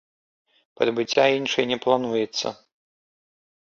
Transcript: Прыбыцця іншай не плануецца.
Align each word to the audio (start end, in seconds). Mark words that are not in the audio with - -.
Прыбыцця 0.81 1.25
іншай 1.37 1.71
не 1.75 1.81
плануецца. 1.87 2.47